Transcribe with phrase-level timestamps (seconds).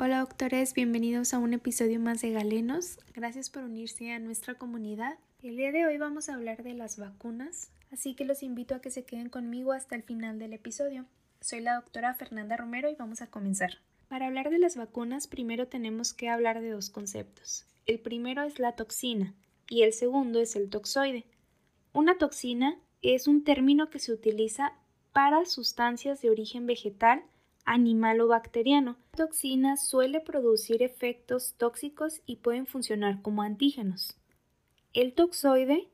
[0.00, 3.00] Hola doctores, bienvenidos a un episodio más de Galenos.
[3.14, 5.18] Gracias por unirse a nuestra comunidad.
[5.42, 8.80] El día de hoy vamos a hablar de las vacunas, así que los invito a
[8.80, 11.06] que se queden conmigo hasta el final del episodio.
[11.40, 13.78] Soy la doctora Fernanda Romero y vamos a comenzar.
[14.06, 17.66] Para hablar de las vacunas, primero tenemos que hablar de dos conceptos.
[17.84, 19.34] El primero es la toxina
[19.68, 21.24] y el segundo es el toxoide.
[21.92, 24.74] Una toxina es un término que se utiliza
[25.12, 27.24] para sustancias de origen vegetal
[27.68, 28.96] animal o bacteriano.
[29.12, 34.16] La toxina suele producir efectos tóxicos y pueden funcionar como antígenos.
[34.94, 35.88] El toxoide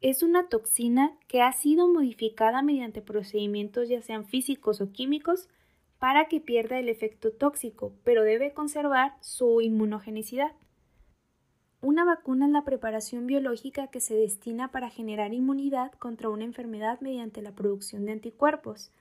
[0.00, 5.48] es una toxina que ha sido modificada mediante procedimientos ya sean físicos o químicos
[5.98, 10.52] para que pierda el efecto tóxico, pero debe conservar su inmunogenicidad.
[11.80, 17.00] Una vacuna es la preparación biológica que se destina para generar inmunidad contra una enfermedad
[17.00, 18.92] mediante la producción de anticuerpos,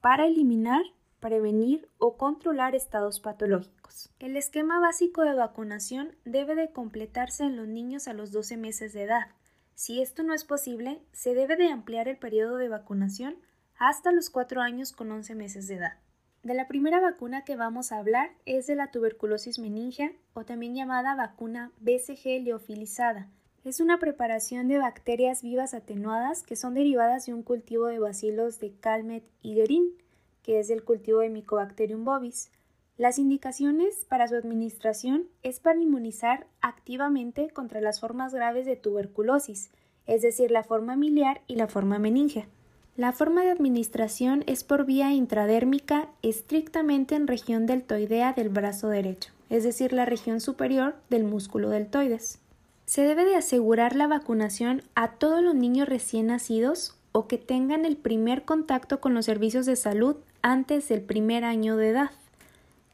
[0.00, 0.82] para eliminar
[1.22, 4.10] prevenir o controlar estados patológicos.
[4.18, 8.92] El esquema básico de vacunación debe de completarse en los niños a los 12 meses
[8.92, 9.28] de edad.
[9.74, 13.36] Si esto no es posible, se debe de ampliar el periodo de vacunación
[13.78, 15.98] hasta los 4 años con 11 meses de edad.
[16.42, 20.74] De la primera vacuna que vamos a hablar es de la tuberculosis meningea o también
[20.74, 23.30] llamada vacuna BCG leofilizada.
[23.64, 28.58] Es una preparación de bacterias vivas atenuadas que son derivadas de un cultivo de bacilos
[28.58, 30.01] de Calmet y Guerin
[30.42, 32.50] que es el cultivo de Mycobacterium bovis.
[32.98, 39.70] Las indicaciones para su administración es para inmunizar activamente contra las formas graves de tuberculosis,
[40.06, 42.46] es decir, la forma miliar y la forma meningea.
[42.94, 49.32] La forma de administración es por vía intradérmica estrictamente en región deltoidea del brazo derecho,
[49.48, 52.38] es decir, la región superior del músculo deltoides.
[52.84, 57.86] Se debe de asegurar la vacunación a todos los niños recién nacidos o que tengan
[57.86, 62.10] el primer contacto con los servicios de salud antes del primer año de edad.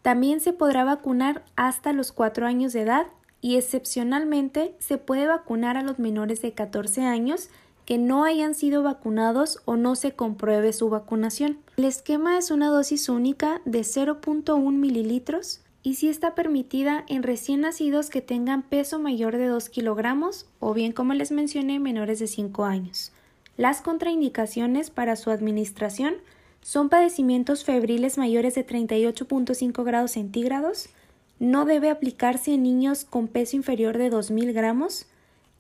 [0.03, 3.07] También se podrá vacunar hasta los 4 años de edad
[3.41, 7.48] y excepcionalmente se puede vacunar a los menores de 14 años
[7.85, 11.58] que no hayan sido vacunados o no se compruebe su vacunación.
[11.79, 17.63] El esquema es una dosis única de 0.1 mililitros y si está permitida en recién
[17.63, 22.27] nacidos que tengan peso mayor de 2 kilogramos o bien como les mencioné menores de
[22.27, 23.13] 5 años.
[23.57, 26.17] Las contraindicaciones para su administración
[26.63, 30.91] son padecimientos febriles mayores de 38.5 grados centígrados,
[31.39, 35.07] no debe aplicarse en niños con peso inferior de 2.000 gramos,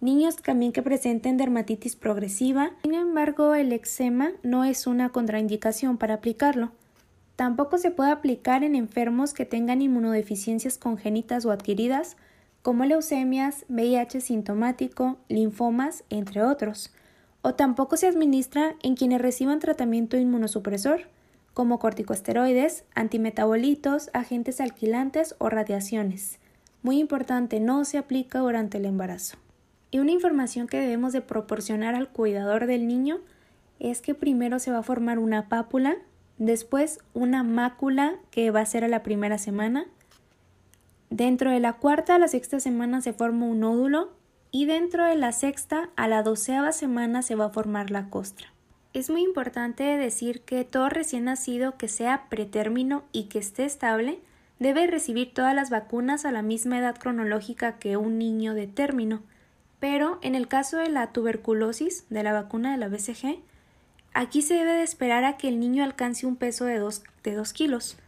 [0.00, 2.72] niños también que presenten dermatitis progresiva.
[2.82, 6.72] Sin embargo, el eczema no es una contraindicación para aplicarlo.
[7.36, 12.16] Tampoco se puede aplicar en enfermos que tengan inmunodeficiencias congénitas o adquiridas,
[12.62, 16.92] como leucemias, VIH sintomático, linfomas, entre otros
[17.42, 21.02] o tampoco se administra en quienes reciban tratamiento inmunosupresor,
[21.54, 26.38] como corticosteroides, antimetabolitos, agentes alquilantes o radiaciones.
[26.82, 29.38] Muy importante, no se aplica durante el embarazo.
[29.90, 33.18] Y una información que debemos de proporcionar al cuidador del niño
[33.80, 35.96] es que primero se va a formar una pápula,
[36.36, 39.86] después una mácula que va a ser a la primera semana.
[41.10, 44.10] Dentro de la cuarta a la sexta semana se forma un nódulo
[44.50, 48.48] y dentro de la sexta a la doceava semana se va a formar la costra.
[48.94, 54.18] Es muy importante decir que todo recién nacido que sea pretérmino y que esté estable
[54.58, 59.22] debe recibir todas las vacunas a la misma edad cronológica que un niño de término,
[59.78, 63.38] pero en el caso de la tuberculosis, de la vacuna de la BCG,
[64.14, 67.34] aquí se debe de esperar a que el niño alcance un peso de 2 de
[67.34, 67.98] dos kilos.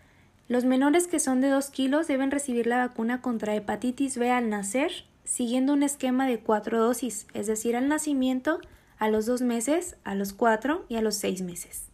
[0.48, 4.48] Los menores que son de 2 kilos deben recibir la vacuna contra hepatitis B al
[4.48, 8.60] nacer siguiendo un esquema de cuatro dosis, es decir, al nacimiento,
[8.98, 11.88] a los dos meses, a los cuatro y a los seis meses.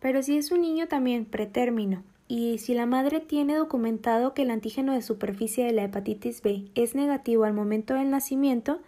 [0.00, 4.50] Pero si es un niño también pretérmino y si la madre tiene documentado que el
[4.50, 8.80] antígeno de superficie de la hepatitis B es negativo al momento del nacimiento,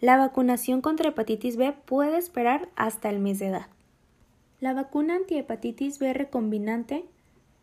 [0.00, 3.66] la vacunación contra hepatitis B puede esperar hasta el mes de edad.
[4.60, 7.04] La vacuna antihepatitis B recombinante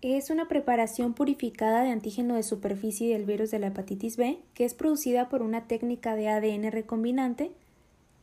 [0.01, 4.65] es una preparación purificada de antígeno de superficie del virus de la hepatitis B que
[4.65, 7.51] es producida por una técnica de ADN recombinante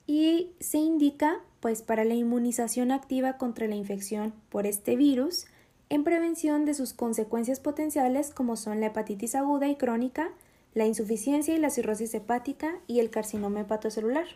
[0.07, 5.47] y se indica pues para la inmunización activa contra la infección por este virus
[5.89, 10.31] en prevención de sus consecuencias potenciales como son la hepatitis aguda y crónica,
[10.75, 14.27] la insuficiencia y la cirrosis hepática y el carcinoma hepatocelular,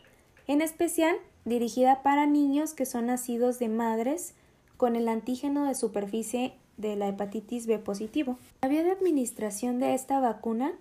[0.46, 4.34] en especial dirigida para niños que son nacidos de madres
[4.76, 8.38] con el antígeno de superficie de la hepatitis B positivo.
[8.62, 10.72] La vía de administración de esta vacuna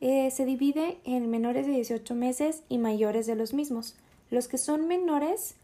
[0.00, 3.94] eh, se divide en menores de 18 meses y mayores de los mismos.
[4.30, 5.54] Los que son menores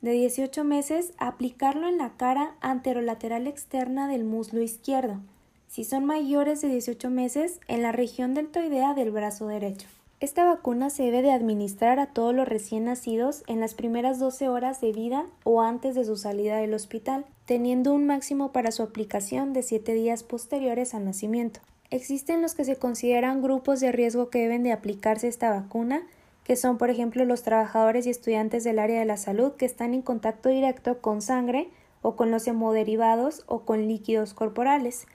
[0.00, 5.20] de 18 meses, aplicarlo en la cara anterolateral externa del muslo izquierdo.
[5.68, 9.88] si son mayores de 18 meses en la región deltoidea del brazo derecho.
[10.20, 14.50] Esta vacuna se debe de administrar a todos los recién nacidos en las primeras 12
[14.50, 18.82] horas de vida o antes de su salida del hospital, teniendo un máximo para su
[18.82, 21.60] aplicación de 7 días posteriores al nacimiento.
[21.90, 26.02] Existen los que se consideran grupos de riesgo que deben de aplicarse esta vacuna,
[26.44, 29.94] que son por ejemplo los trabajadores y estudiantes del área de la salud que están
[29.94, 31.68] en contacto directo con sangre
[32.00, 35.06] o con los hemoderivados o con líquidos corporales.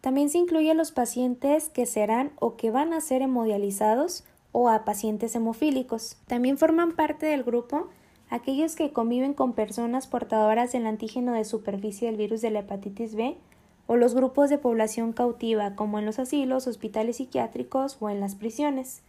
[0.00, 4.68] También se incluye a los pacientes que serán o que van a ser hemodializados o
[4.68, 6.16] a pacientes hemofílicos.
[6.26, 7.88] También forman parte del grupo
[8.28, 13.14] aquellos que conviven con personas portadoras del antígeno de superficie del virus de la hepatitis
[13.14, 13.36] B
[13.86, 18.34] o los grupos de población cautiva como en los asilos, hospitales psiquiátricos o en las
[18.34, 19.02] prisiones.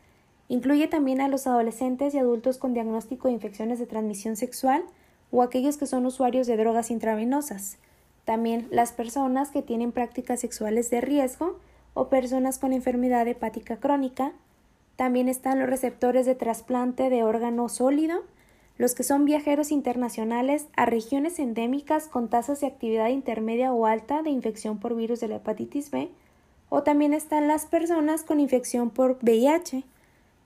[0.50, 4.84] Incluye también a los adolescentes y adultos con diagnóstico de infecciones de transmisión sexual
[5.32, 7.78] o aquellos que son usuarios de drogas intravenosas.
[8.24, 11.60] También las personas que tienen prácticas sexuales de riesgo
[11.94, 14.34] o personas con enfermedad hepática crónica
[14.96, 18.24] también están los receptores de trasplante de órgano sólido,
[18.78, 24.22] los que son viajeros internacionales a regiones endémicas con tasas de actividad intermedia o alta
[24.22, 26.10] de infección por virus de la hepatitis B,
[26.70, 29.84] o también están las personas con infección por VIH.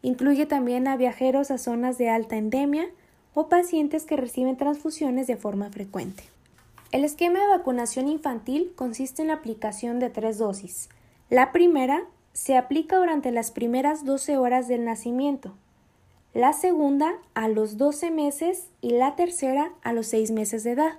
[0.01, 2.87] Incluye también a viajeros a zonas de alta endemia
[3.33, 6.23] o pacientes que reciben transfusiones de forma frecuente.
[6.91, 10.89] El esquema de vacunación infantil consiste en la aplicación de tres dosis.
[11.29, 15.53] La primera se aplica durante las primeras 12 horas del nacimiento,
[16.33, 20.93] la segunda a los 12 meses y la tercera a los 6 meses de edad.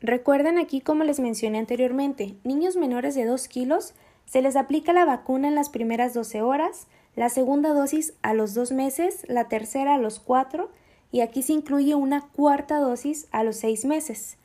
[0.00, 3.92] Recuerden aquí, como les mencioné anteriormente, niños menores de 2 kilos
[4.24, 6.86] se les aplica la vacuna en las primeras 12 horas,
[7.16, 10.70] la segunda dosis a los 2 meses, la tercera a los 4
[11.12, 14.38] y aquí se incluye una cuarta dosis a los 6 meses.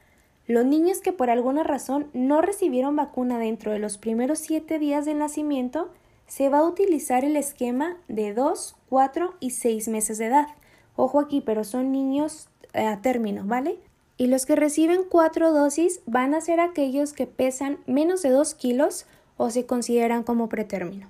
[0.46, 5.06] Los niños que por alguna razón no recibieron vacuna dentro de los primeros 7 días
[5.06, 5.90] de nacimiento
[6.32, 10.48] se va a utilizar el esquema de 2, 4 y 6 meses de edad.
[10.96, 13.80] Ojo aquí, pero son niños eh, a término, ¿vale?
[14.16, 18.54] Y los que reciben 4 dosis van a ser aquellos que pesan menos de 2
[18.54, 21.10] kilos o se consideran como pretérmino.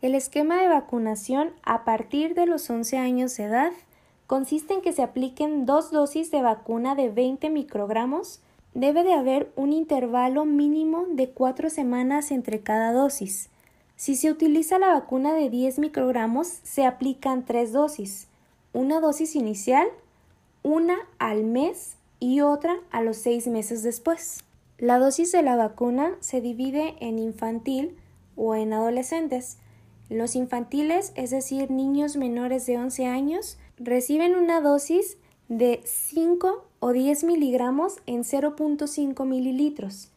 [0.00, 3.72] El esquema de vacunación a partir de los 11 años de edad
[4.26, 8.40] consiste en que se apliquen dos dosis de vacuna de 20 microgramos.
[8.72, 13.50] Debe de haber un intervalo mínimo de 4 semanas entre cada dosis.
[13.96, 18.28] Si se utiliza la vacuna de 10 microgramos, se aplican tres dosis,
[18.74, 19.88] una dosis inicial,
[20.62, 24.44] una al mes y otra a los seis meses después.
[24.76, 27.96] La dosis de la vacuna se divide en infantil
[28.36, 29.56] o en adolescentes.
[30.10, 35.16] Los infantiles, es decir, niños menores de 11 años, reciben una dosis
[35.48, 40.10] de 5 o 10 miligramos en 0.5 mililitros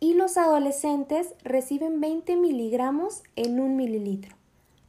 [0.00, 4.36] y los adolescentes reciben 20 miligramos en un mililitro.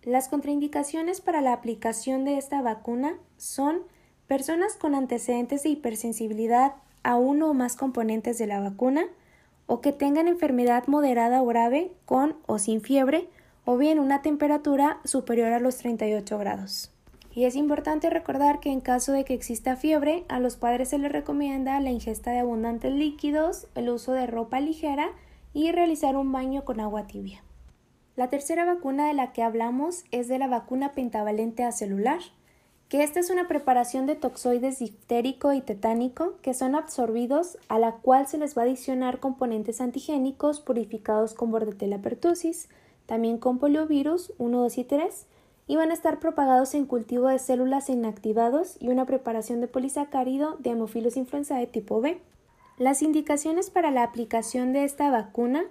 [0.04, 3.81] Las contraindicaciones para la aplicación de esta vacuna son
[4.27, 9.06] personas con antecedentes de hipersensibilidad a uno o más componentes de la vacuna
[9.65, 13.30] o que tengan enfermedad moderada o grave con o sin fiebre
[13.65, 16.92] o bien una temperatura superior a los 38 grados.
[17.38, 20.98] Y es importante recordar que en caso de que exista fiebre, a los padres se
[20.98, 25.12] les recomienda la ingesta de abundantes líquidos, el uso de ropa ligera
[25.54, 27.44] y realizar un baño con agua tibia.
[28.16, 32.21] La tercera vacuna de la que hablamos es de la vacuna pentavalente acelular,
[32.90, 37.97] que esta es una preparación de toxoides diftérico y tetánico que son absorbidos a la
[37.97, 42.68] cual se les va a adicionar componentes antigénicos purificados con bordetella pertussis,
[43.06, 45.28] también con poliovirus 1, 2 y 3,
[45.68, 50.56] y van a estar propagados en cultivo de células inactivados y una preparación de polisacárido
[50.59, 52.19] de Haemophilus influenzae tipo B.
[52.78, 55.66] Las indicaciones para la aplicación de esta vacuna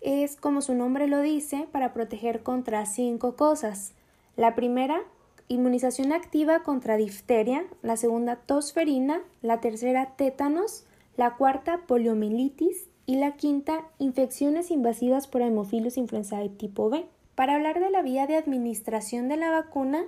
[0.00, 3.92] es, como su nombre lo dice, para proteger contra cinco cosas.
[4.36, 5.02] La primera,
[5.48, 10.84] inmunización activa contra difteria, la segunda, tosferina, la tercera, tétanos,
[11.16, 17.06] la cuarta, poliomielitis y la quinta, infecciones invasivas por Haemophilus influenzae tipo B.
[17.36, 20.04] Para hablar de la vía de administración de la vacuna,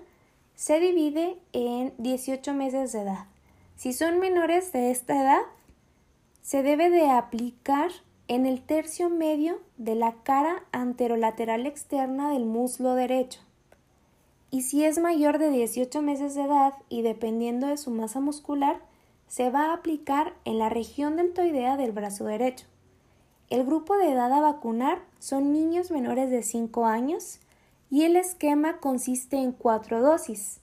[0.57, 3.27] se divide en 18 meses de edad.
[3.77, 5.43] Si son menores de esta edad,
[6.41, 7.91] se debe de aplicar
[8.29, 13.41] en el tercio medio de la cara anterolateral externa del muslo derecho.
[14.51, 18.81] Y si es mayor de 18 meses de edad y dependiendo de su masa muscular,
[19.29, 22.65] se va a aplicar en la región deltoidea del brazo derecho.
[23.51, 27.41] El grupo de edad a vacunar son niños menores de 5 años
[27.91, 30.61] y el esquema consiste en cuatro dosis.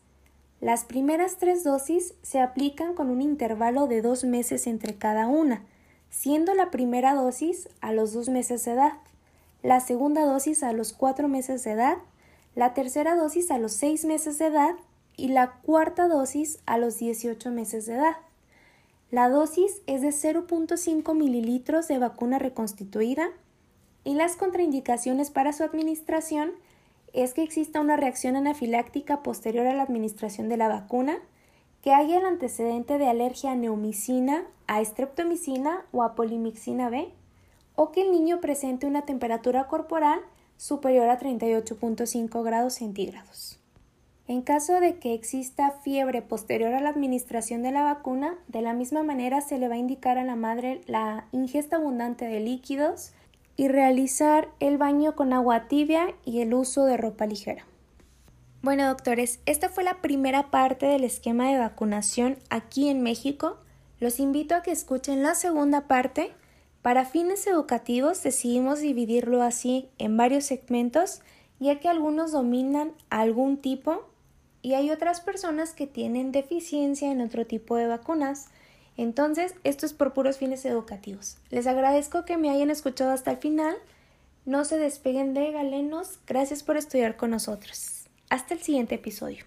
[0.61, 5.63] Las primeras tres dosis se aplican con un intervalo de dos meses entre cada una,
[6.11, 8.93] siendo la primera dosis a los dos meses de edad,
[9.63, 11.97] la segunda dosis a los 4 meses de edad,
[12.53, 14.75] la tercera dosis a los 6 meses de edad
[15.17, 18.17] y la cuarta dosis a los 18 meses de edad.
[19.15, 23.29] La dosis es de 0.5 mililitros de vacuna reconstituida
[24.03, 26.51] y las contraindicaciones para su administración
[27.13, 31.19] es que exista una reacción anafiláctica posterior a la administración de la vacuna,
[31.81, 37.07] que haya el antecedente de alergia a neomicina, a estreptomicina o a polimixina B,
[37.75, 40.19] o que el niño presente una temperatura corporal
[40.57, 43.61] superior a 38.5 grados centígrados.
[44.27, 48.73] En caso de que exista fiebre posterior a la administración de la vacuna, de la
[48.73, 53.11] misma manera se le va a indicar a la madre la ingesta abundante de líquidos
[53.55, 57.67] y realizar el baño con agua tibia y el uso de ropa ligera.
[58.63, 63.57] Bueno, doctores, esta fue la primera parte del esquema de vacunación aquí en México.
[63.99, 66.33] Los invito a que escuchen la segunda parte.
[66.81, 71.21] Para fines educativos decidimos dividirlo así en varios segmentos,
[71.59, 74.09] ya que algunos dominan algún tipo
[74.65, 78.47] y hay otras personas que tienen deficiencia en otro tipo de vacunas.
[78.97, 81.37] Entonces, esto es por puros fines educativos.
[81.51, 83.75] Les agradezco que me hayan escuchado hasta el final.
[84.43, 86.17] No se despeguen de galenos.
[86.25, 88.07] Gracias por estudiar con nosotros.
[88.31, 89.45] Hasta el siguiente episodio.